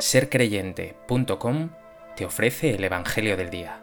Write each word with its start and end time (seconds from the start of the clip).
sercreyente.com 0.00 1.70
te 2.16 2.24
ofrece 2.24 2.74
el 2.74 2.84
Evangelio 2.84 3.36
del 3.36 3.50
Día. 3.50 3.80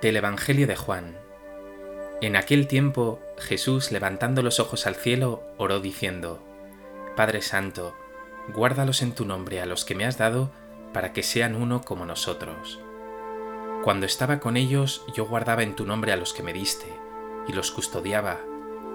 Del 0.00 0.16
Evangelio 0.16 0.66
de 0.66 0.74
Juan. 0.74 1.16
En 2.20 2.34
aquel 2.34 2.66
tiempo 2.66 3.20
Jesús, 3.38 3.92
levantando 3.92 4.42
los 4.42 4.58
ojos 4.58 4.86
al 4.86 4.96
cielo, 4.96 5.42
oró 5.56 5.78
diciendo, 5.78 6.42
Padre 7.16 7.42
Santo, 7.42 7.94
guárdalos 8.52 9.02
en 9.02 9.12
tu 9.12 9.24
nombre 9.24 9.60
a 9.60 9.66
los 9.66 9.84
que 9.84 9.94
me 9.94 10.04
has 10.04 10.18
dado, 10.18 10.50
para 10.92 11.12
que 11.12 11.22
sean 11.22 11.54
uno 11.54 11.82
como 11.82 12.06
nosotros. 12.06 12.80
Cuando 13.82 14.06
estaba 14.06 14.38
con 14.38 14.56
ellos 14.56 15.04
yo 15.14 15.26
guardaba 15.26 15.62
en 15.62 15.74
tu 15.74 15.84
nombre 15.84 16.12
a 16.12 16.16
los 16.16 16.32
que 16.32 16.42
me 16.42 16.52
diste, 16.52 16.86
y 17.48 17.52
los 17.52 17.70
custodiaba, 17.70 18.40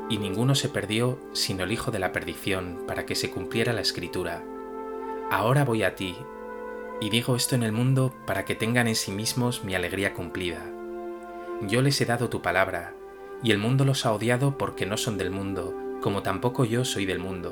y 0.10 0.18
ninguno 0.18 0.56
se 0.56 0.70
perdió 0.70 1.20
sino 1.34 1.64
el 1.66 1.72
Hijo 1.72 1.92
de 1.92 2.00
la 2.00 2.12
perdición, 2.12 2.84
para 2.88 3.06
que 3.06 3.16
se 3.16 3.30
cumpliera 3.30 3.74
la 3.74 3.82
escritura. 3.82 4.44
Ahora 5.30 5.66
voy 5.66 5.84
a 5.84 5.96
ti, 5.96 6.16
y 7.02 7.10
digo 7.10 7.36
esto 7.36 7.56
en 7.56 7.64
el 7.64 7.74
mundo 7.74 8.14
para 8.26 8.46
que 8.46 8.56
tengan 8.56 8.88
en 8.88 8.96
sí 8.96 9.12
mismos 9.12 9.64
mi 9.64 9.76
alegría 9.76 10.14
cumplida. 10.14 10.66
Yo 11.62 11.82
les 11.82 12.00
he 12.00 12.06
dado 12.06 12.30
tu 12.30 12.42
palabra, 12.42 12.94
y 13.44 13.52
el 13.52 13.58
mundo 13.58 13.84
los 13.84 14.06
ha 14.06 14.14
odiado 14.14 14.58
porque 14.58 14.86
no 14.86 14.98
son 14.98 15.18
del 15.18 15.32
mundo, 15.32 15.76
como 16.02 16.24
tampoco 16.24 16.66
yo 16.66 16.86
soy 16.86 17.06
del 17.06 17.20
mundo. 17.20 17.52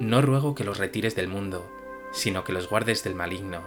No 0.00 0.20
ruego 0.20 0.54
que 0.54 0.64
los 0.64 0.78
retires 0.78 1.16
del 1.16 1.28
mundo, 1.28 1.66
sino 2.12 2.44
que 2.44 2.52
los 2.52 2.68
guardes 2.68 3.04
del 3.04 3.14
maligno. 3.14 3.60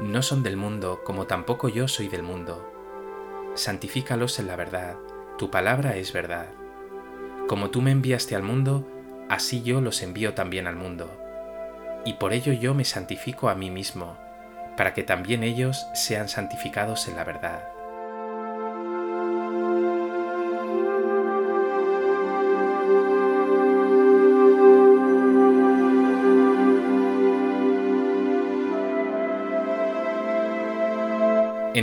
No 0.00 0.22
son 0.22 0.42
del 0.42 0.56
mundo, 0.56 1.02
como 1.04 1.26
tampoco 1.26 1.68
yo 1.68 1.88
soy 1.88 2.08
del 2.08 2.22
mundo. 2.22 2.70
Santifícalos 3.54 4.38
en 4.38 4.48
la 4.48 4.56
verdad, 4.56 4.96
tu 5.38 5.50
palabra 5.50 5.96
es 5.96 6.12
verdad. 6.12 6.48
Como 7.48 7.70
tú 7.70 7.82
me 7.82 7.90
enviaste 7.90 8.34
al 8.34 8.42
mundo, 8.42 8.86
así 9.28 9.62
yo 9.62 9.80
los 9.80 10.02
envío 10.02 10.34
también 10.34 10.66
al 10.66 10.76
mundo. 10.76 11.10
Y 12.04 12.14
por 12.14 12.32
ello 12.32 12.52
yo 12.52 12.74
me 12.74 12.84
santifico 12.84 13.48
a 13.48 13.54
mí 13.54 13.70
mismo, 13.70 14.16
para 14.76 14.94
que 14.94 15.02
también 15.02 15.42
ellos 15.42 15.86
sean 15.94 16.28
santificados 16.28 17.08
en 17.08 17.16
la 17.16 17.24
verdad. 17.24 17.73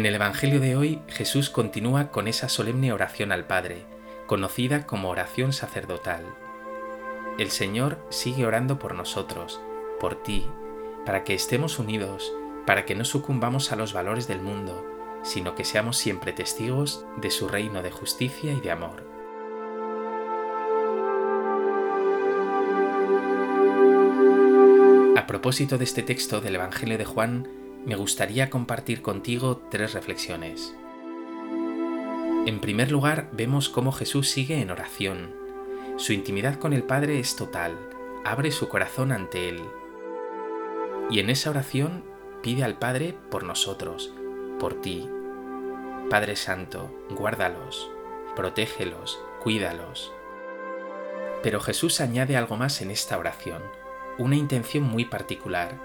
En 0.01 0.07
el 0.07 0.15
Evangelio 0.15 0.59
de 0.59 0.75
hoy 0.75 0.99
Jesús 1.09 1.51
continúa 1.51 2.09
con 2.09 2.27
esa 2.27 2.49
solemne 2.49 2.91
oración 2.91 3.31
al 3.31 3.45
Padre, 3.45 3.85
conocida 4.25 4.87
como 4.87 5.09
oración 5.09 5.53
sacerdotal. 5.53 6.25
El 7.37 7.51
Señor 7.51 8.03
sigue 8.09 8.47
orando 8.47 8.79
por 8.79 8.95
nosotros, 8.95 9.61
por 9.99 10.23
ti, 10.23 10.47
para 11.05 11.23
que 11.23 11.35
estemos 11.35 11.77
unidos, 11.77 12.33
para 12.65 12.83
que 12.83 12.95
no 12.95 13.05
sucumbamos 13.05 13.71
a 13.71 13.75
los 13.75 13.93
valores 13.93 14.27
del 14.27 14.41
mundo, 14.41 14.83
sino 15.21 15.53
que 15.53 15.65
seamos 15.65 15.97
siempre 15.97 16.33
testigos 16.33 17.05
de 17.17 17.29
su 17.29 17.47
reino 17.47 17.83
de 17.83 17.91
justicia 17.91 18.53
y 18.53 18.59
de 18.59 18.71
amor. 18.71 19.05
A 25.15 25.27
propósito 25.27 25.77
de 25.77 25.83
este 25.83 26.01
texto 26.01 26.41
del 26.41 26.55
Evangelio 26.55 26.97
de 26.97 27.05
Juan, 27.05 27.60
me 27.85 27.95
gustaría 27.95 28.49
compartir 28.49 29.01
contigo 29.01 29.61
tres 29.69 29.93
reflexiones. 29.93 30.75
En 32.45 32.59
primer 32.59 32.91
lugar, 32.91 33.29
vemos 33.33 33.69
cómo 33.69 33.91
Jesús 33.91 34.29
sigue 34.29 34.61
en 34.61 34.71
oración. 34.71 35.33
Su 35.97 36.13
intimidad 36.13 36.55
con 36.55 36.73
el 36.73 36.83
Padre 36.83 37.19
es 37.19 37.35
total, 37.35 37.77
abre 38.23 38.51
su 38.51 38.67
corazón 38.67 39.11
ante 39.11 39.49
Él. 39.49 39.61
Y 41.09 41.19
en 41.19 41.29
esa 41.29 41.49
oración 41.49 42.03
pide 42.41 42.63
al 42.63 42.77
Padre 42.77 43.15
por 43.29 43.43
nosotros, 43.43 44.13
por 44.59 44.79
ti. 44.81 45.07
Padre 46.09 46.35
Santo, 46.35 46.91
guárdalos, 47.11 47.89
protégelos, 48.35 49.19
cuídalos. 49.41 50.11
Pero 51.43 51.59
Jesús 51.59 51.99
añade 52.01 52.37
algo 52.37 52.57
más 52.57 52.81
en 52.81 52.91
esta 52.91 53.17
oración, 53.17 53.61
una 54.17 54.35
intención 54.35 54.83
muy 54.83 55.05
particular. 55.05 55.79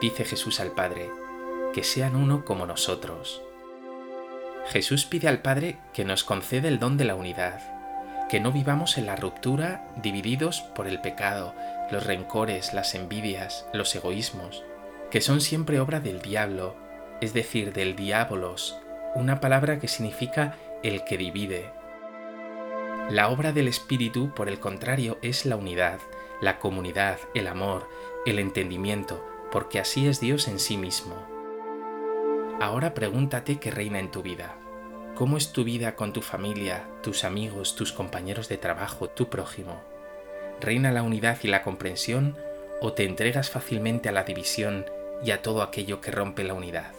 Dice 0.00 0.24
Jesús 0.24 0.60
al 0.60 0.72
Padre, 0.72 1.10
que 1.72 1.84
sean 1.84 2.16
uno 2.16 2.44
como 2.44 2.66
nosotros. 2.66 3.42
Jesús 4.68 5.04
pide 5.04 5.28
al 5.28 5.42
Padre 5.42 5.78
que 5.92 6.04
nos 6.04 6.24
concede 6.24 6.68
el 6.68 6.78
don 6.78 6.96
de 6.96 7.04
la 7.04 7.14
unidad, 7.14 7.60
que 8.28 8.40
no 8.40 8.52
vivamos 8.52 8.98
en 8.98 9.06
la 9.06 9.16
ruptura 9.16 9.88
divididos 9.96 10.60
por 10.60 10.86
el 10.86 11.00
pecado, 11.00 11.54
los 11.90 12.06
rencores, 12.06 12.72
las 12.74 12.94
envidias, 12.94 13.66
los 13.72 13.94
egoísmos, 13.94 14.62
que 15.10 15.20
son 15.20 15.40
siempre 15.40 15.80
obra 15.80 15.98
del 15.98 16.22
diablo, 16.22 16.76
es 17.20 17.34
decir, 17.34 17.72
del 17.72 17.96
diabolos, 17.96 18.78
una 19.14 19.40
palabra 19.40 19.80
que 19.80 19.88
significa 19.88 20.54
el 20.84 21.04
que 21.04 21.18
divide. 21.18 21.72
La 23.10 23.28
obra 23.28 23.52
del 23.52 23.66
Espíritu, 23.66 24.32
por 24.34 24.48
el 24.48 24.60
contrario, 24.60 25.18
es 25.20 25.44
la 25.44 25.56
unidad, 25.56 25.98
la 26.40 26.60
comunidad, 26.60 27.18
el 27.34 27.48
amor, 27.48 27.88
el 28.24 28.38
entendimiento, 28.38 29.26
porque 29.50 29.80
así 29.80 30.06
es 30.06 30.20
Dios 30.20 30.46
en 30.46 30.60
sí 30.60 30.76
mismo. 30.76 31.39
Ahora 32.60 32.92
pregúntate 32.92 33.58
qué 33.58 33.70
reina 33.70 34.00
en 34.00 34.10
tu 34.10 34.20
vida. 34.20 34.54
¿Cómo 35.14 35.38
es 35.38 35.50
tu 35.50 35.64
vida 35.64 35.96
con 35.96 36.12
tu 36.12 36.20
familia, 36.20 36.86
tus 37.02 37.24
amigos, 37.24 37.74
tus 37.74 37.90
compañeros 37.90 38.50
de 38.50 38.58
trabajo, 38.58 39.08
tu 39.08 39.30
prójimo? 39.30 39.80
¿Reina 40.60 40.92
la 40.92 41.02
unidad 41.02 41.38
y 41.42 41.48
la 41.48 41.62
comprensión 41.62 42.36
o 42.82 42.92
te 42.92 43.04
entregas 43.04 43.48
fácilmente 43.48 44.10
a 44.10 44.12
la 44.12 44.24
división 44.24 44.84
y 45.24 45.30
a 45.30 45.40
todo 45.40 45.62
aquello 45.62 46.02
que 46.02 46.10
rompe 46.10 46.44
la 46.44 46.52
unidad? 46.52 46.92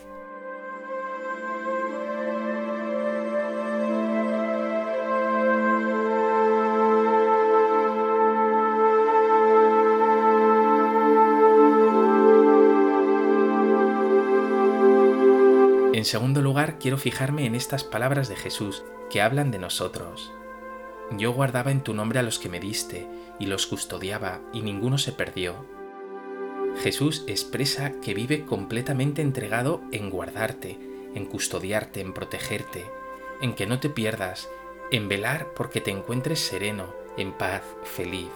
En 15.94 16.06
segundo 16.06 16.42
lugar, 16.42 16.80
quiero 16.80 16.98
fijarme 16.98 17.46
en 17.46 17.54
estas 17.54 17.84
palabras 17.84 18.30
de 18.30 18.38
Jesús 18.38 18.86
que 19.10 19.22
hablan 19.22 19.52
de 19.52 19.60
nosotros. 19.60 20.32
Yo 21.18 21.34
guardaba 21.34 21.72
en 21.72 21.82
tu 21.82 21.94
nombre 21.94 22.18
a 22.20 22.24
los 22.24 22.40
que 22.40 22.48
me 22.48 22.62
diste, 22.62 23.10
y 23.40 23.48
los 23.48 23.68
custodiaba, 23.68 24.40
y 24.54 24.62
ninguno 24.62 24.98
se 24.98 25.12
perdió. 25.12 25.66
Jesús 26.82 27.26
expresa 27.28 27.92
que 28.02 28.14
vive 28.14 28.46
completamente 28.46 29.22
entregado 29.22 29.82
en 29.92 30.10
guardarte, 30.10 30.80
en 31.14 31.26
custodiarte, 31.26 32.00
en 32.00 32.14
protegerte, 32.14 32.86
en 33.42 33.54
que 33.54 33.68
no 33.68 33.82
te 33.82 33.90
pierdas, 33.90 34.48
en 34.92 35.10
velar 35.10 35.50
porque 35.54 35.82
te 35.82 35.92
encuentres 35.92 36.40
sereno, 36.40 36.94
en 37.18 37.34
paz, 37.34 37.64
feliz. 37.84 38.32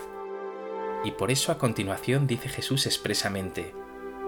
Y 1.05 1.11
por 1.11 1.31
eso 1.31 1.53
a 1.53 1.57
continuación 1.57 2.27
dice 2.27 2.49
Jesús 2.49 2.85
expresamente, 2.85 3.73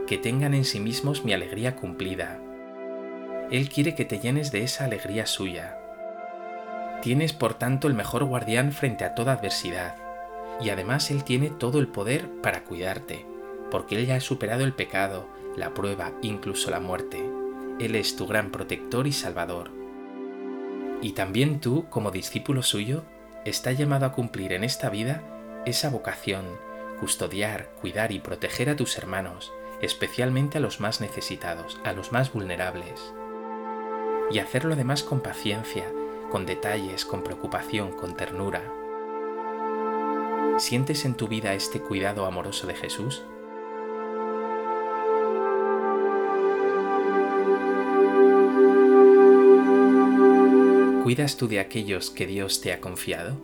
que 0.08 0.18
tengan 0.18 0.54
en 0.54 0.64
sí 0.64 0.80
mismos 0.80 1.26
mi 1.26 1.34
alegría 1.34 1.76
cumplida, 1.76 2.42
él 3.50 3.69
quiere 3.69 3.96
que 3.96 4.03
te 4.03 4.19
llenes 4.19 4.52
de 4.52 4.63
esa 4.63 4.84
alegría 4.84 5.25
suya. 5.25 5.80
Tienes 7.02 7.31
por 7.31 7.53
tanto 7.53 7.88
el 7.88 7.94
mejor 7.94 8.25
guardián 8.25 8.74
frente 8.74 9.06
a 9.06 9.16
toda 9.16 9.34
adversidad, 9.34 9.96
y 10.59 10.69
además 10.69 11.11
Él 11.11 11.23
tiene 11.23 11.49
todo 11.49 11.79
el 11.79 11.88
poder 11.88 12.29
para 12.41 12.66
cuidarte, 12.66 13.26
porque 13.72 13.96
Él 13.96 14.05
ya 14.05 14.16
ha 14.16 14.20
superado 14.20 14.66
el 14.66 14.73
pecado, 14.73 15.29
la 15.55 15.73
prueba, 15.73 16.11
incluso 16.22 16.72
la 16.72 16.82
muerte. 16.82 17.23
Él 17.79 17.96
es 17.96 18.17
tu 18.17 18.28
gran 18.28 18.52
protector 18.52 19.08
y 19.08 19.14
salvador. 19.14 19.72
Y 21.02 21.14
también 21.14 21.61
tú, 21.61 21.88
como 21.90 22.11
discípulo 22.11 22.64
suyo, 22.64 23.05
estás 23.46 23.78
llamado 23.78 24.05
a 24.08 24.11
cumplir 24.11 24.52
en 24.52 24.66
esta 24.66 24.90
vida 24.90 25.23
esa 25.66 25.90
vocación, 25.90 26.46
custodiar, 26.99 27.70
cuidar 27.79 28.11
y 28.11 28.20
proteger 28.20 28.70
a 28.70 28.76
tus 28.76 28.97
hermanos, 28.97 29.53
especialmente 29.82 30.58
a 30.58 30.61
los 30.61 30.82
más 30.82 30.99
necesitados, 30.99 31.79
a 31.85 31.94
los 31.94 32.11
más 32.11 32.34
vulnerables 32.34 33.14
y 34.29 34.40
hacerlo 34.40 34.74
además 34.74 35.03
con 35.03 35.22
paciencia, 35.22 35.91
con 36.32 36.46
detalles, 36.46 37.06
con 37.06 37.24
preocupación, 37.24 37.91
con 37.91 38.16
ternura. 38.16 38.62
¿Sientes 40.58 41.06
en 41.06 41.16
tu 41.16 41.28
vida 41.28 41.53
este 41.53 41.79
cuidado 41.79 42.26
amoroso 42.26 42.68
de 42.68 42.76
Jesús? 42.76 43.24
¿Cuidas 51.03 51.38
tú 51.38 51.47
de 51.47 51.59
aquellos 51.62 52.09
que 52.09 52.28
Dios 52.28 52.59
te 52.59 52.73
ha 52.73 52.82
confiado? 52.82 53.38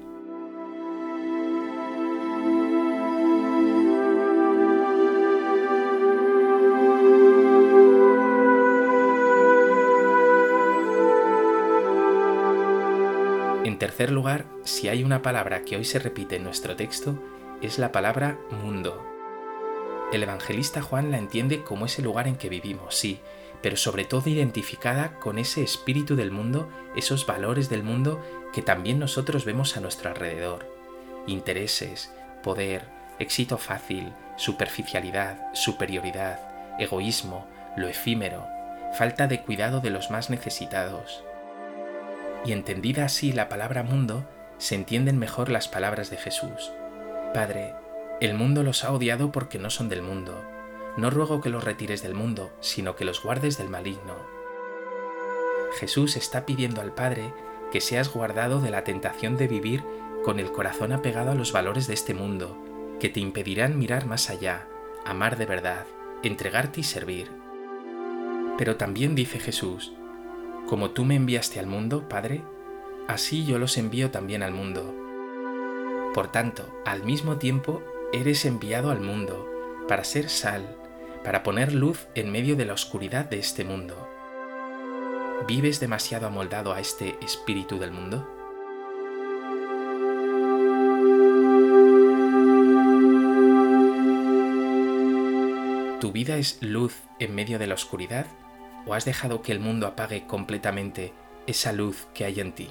Tercer 13.83 14.11
lugar, 14.13 14.45
si 14.63 14.87
hay 14.87 15.03
una 15.03 15.21
palabra 15.21 15.65
que 15.65 15.75
hoy 15.75 15.83
se 15.83 15.99
repite 15.99 16.37
en 16.37 16.45
nuestro 16.45 16.77
texto, 16.77 17.21
es 17.61 17.79
la 17.79 17.91
palabra 17.91 18.39
mundo. 18.49 19.05
El 20.13 20.23
evangelista 20.23 20.81
Juan 20.81 21.11
la 21.11 21.17
entiende 21.17 21.65
como 21.65 21.85
ese 21.85 22.01
lugar 22.01 22.29
en 22.29 22.37
que 22.37 22.47
vivimos, 22.47 22.95
sí, 22.95 23.19
pero 23.61 23.75
sobre 23.75 24.05
todo 24.05 24.29
identificada 24.29 25.19
con 25.19 25.37
ese 25.37 25.63
espíritu 25.63 26.15
del 26.15 26.31
mundo, 26.31 26.69
esos 26.95 27.25
valores 27.25 27.67
del 27.67 27.83
mundo 27.83 28.23
que 28.53 28.61
también 28.61 28.99
nosotros 28.99 29.43
vemos 29.43 29.75
a 29.75 29.81
nuestro 29.81 30.11
alrededor. 30.11 30.65
Intereses, 31.27 32.09
poder, 32.41 32.85
éxito 33.19 33.57
fácil, 33.57 34.13
superficialidad, 34.37 35.53
superioridad, 35.53 36.39
egoísmo, 36.79 37.47
lo 37.75 37.89
efímero, 37.89 38.47
falta 38.97 39.27
de 39.27 39.41
cuidado 39.41 39.81
de 39.81 39.89
los 39.89 40.09
más 40.09 40.29
necesitados. 40.29 41.25
Y 42.45 42.51
entendida 42.51 43.05
así 43.05 43.31
la 43.31 43.49
palabra 43.49 43.83
mundo, 43.83 44.25
se 44.57 44.75
entienden 44.75 45.17
mejor 45.17 45.49
las 45.49 45.67
palabras 45.67 46.09
de 46.09 46.17
Jesús. 46.17 46.71
Padre, 47.33 47.73
el 48.21 48.33
mundo 48.35 48.63
los 48.63 48.83
ha 48.83 48.91
odiado 48.91 49.31
porque 49.31 49.59
no 49.59 49.69
son 49.69 49.89
del 49.89 50.01
mundo. 50.01 50.43
No 50.97 51.09
ruego 51.09 51.41
que 51.41 51.49
los 51.49 51.63
retires 51.63 52.03
del 52.03 52.13
mundo, 52.13 52.51
sino 52.59 52.95
que 52.95 53.05
los 53.05 53.23
guardes 53.23 53.57
del 53.57 53.69
maligno. 53.69 54.15
Jesús 55.79 56.15
está 56.15 56.45
pidiendo 56.45 56.81
al 56.81 56.93
Padre 56.93 57.33
que 57.71 57.81
seas 57.81 58.13
guardado 58.13 58.61
de 58.61 58.69
la 58.69 58.83
tentación 58.83 59.35
de 59.37 59.47
vivir 59.47 59.83
con 60.23 60.39
el 60.39 60.51
corazón 60.51 60.93
apegado 60.93 61.31
a 61.31 61.35
los 61.35 61.51
valores 61.51 61.87
de 61.87 61.95
este 61.95 62.13
mundo, 62.13 62.57
que 62.99 63.09
te 63.09 63.19
impedirán 63.19 63.79
mirar 63.79 64.05
más 64.05 64.29
allá, 64.29 64.67
amar 65.05 65.37
de 65.37 65.45
verdad, 65.45 65.85
entregarte 66.21 66.81
y 66.81 66.83
servir. 66.83 67.31
Pero 68.57 68.77
también 68.77 69.15
dice 69.15 69.39
Jesús, 69.39 69.93
como 70.67 70.91
tú 70.91 71.05
me 71.05 71.15
enviaste 71.15 71.59
al 71.59 71.67
mundo, 71.67 72.07
Padre, 72.07 72.41
así 73.07 73.45
yo 73.45 73.59
los 73.59 73.77
envío 73.77 74.11
también 74.11 74.43
al 74.43 74.53
mundo. 74.53 74.93
Por 76.13 76.31
tanto, 76.31 76.67
al 76.85 77.03
mismo 77.03 77.37
tiempo 77.37 77.81
eres 78.13 78.45
enviado 78.45 78.91
al 78.91 79.01
mundo 79.01 79.49
para 79.87 80.03
ser 80.03 80.29
sal, 80.29 80.77
para 81.23 81.43
poner 81.43 81.73
luz 81.73 82.07
en 82.15 82.31
medio 82.31 82.55
de 82.55 82.65
la 82.65 82.73
oscuridad 82.73 83.25
de 83.25 83.39
este 83.39 83.63
mundo. 83.63 84.09
¿Vives 85.47 85.79
demasiado 85.79 86.27
amoldado 86.27 86.73
a 86.73 86.79
este 86.79 87.17
espíritu 87.21 87.79
del 87.79 87.91
mundo? 87.91 88.29
¿Tu 95.99 96.11
vida 96.11 96.37
es 96.37 96.57
luz 96.61 96.95
en 97.19 97.33
medio 97.33 97.59
de 97.59 97.67
la 97.67 97.73
oscuridad 97.73 98.27
o 98.85 98.93
has 98.93 99.05
dejado 99.05 99.41
que 99.41 99.51
el 99.51 99.59
mundo 99.59 99.87
apague 99.87 100.25
completamente 100.25 101.13
esa 101.47 101.71
luz 101.71 102.07
que 102.13 102.25
hay 102.25 102.39
en 102.39 102.53
ti? 102.53 102.69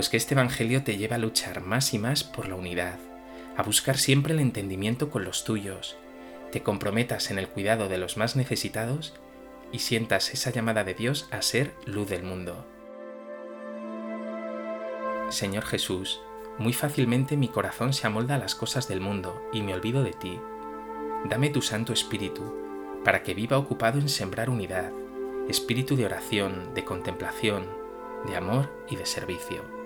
pues 0.00 0.08
que 0.08 0.16
este 0.16 0.34
Evangelio 0.34 0.82
te 0.82 0.96
lleva 0.96 1.16
a 1.16 1.18
luchar 1.18 1.60
más 1.60 1.92
y 1.92 1.98
más 1.98 2.24
por 2.24 2.48
la 2.48 2.54
unidad, 2.54 2.98
a 3.56 3.62
buscar 3.62 3.98
siempre 3.98 4.32
el 4.32 4.40
entendimiento 4.40 5.10
con 5.10 5.24
los 5.24 5.44
tuyos, 5.44 5.96
te 6.52 6.62
comprometas 6.62 7.30
en 7.30 7.38
el 7.38 7.48
cuidado 7.48 7.88
de 7.88 7.98
los 7.98 8.16
más 8.16 8.34
necesitados 8.34 9.14
y 9.72 9.80
sientas 9.80 10.32
esa 10.32 10.50
llamada 10.50 10.84
de 10.84 10.94
Dios 10.94 11.28
a 11.30 11.42
ser 11.42 11.74
luz 11.84 12.08
del 12.08 12.22
mundo. 12.22 12.66
Señor 15.30 15.64
Jesús, 15.64 16.20
muy 16.58 16.72
fácilmente 16.72 17.36
mi 17.36 17.48
corazón 17.48 17.92
se 17.92 18.06
amolda 18.06 18.34
a 18.34 18.38
las 18.38 18.56
cosas 18.56 18.88
del 18.88 19.00
mundo 19.00 19.40
y 19.52 19.62
me 19.62 19.74
olvido 19.74 20.02
de 20.02 20.12
ti. 20.12 20.40
Dame 21.24 21.50
tu 21.50 21.62
Santo 21.62 21.92
Espíritu, 21.92 22.42
para 23.04 23.22
que 23.22 23.32
viva 23.32 23.56
ocupado 23.56 24.00
en 24.00 24.08
sembrar 24.08 24.50
unidad, 24.50 24.92
espíritu 25.48 25.96
de 25.96 26.06
oración, 26.06 26.74
de 26.74 26.84
contemplación, 26.84 27.64
de 28.26 28.36
amor 28.36 28.68
y 28.90 28.96
de 28.96 29.06
servicio. 29.06 29.79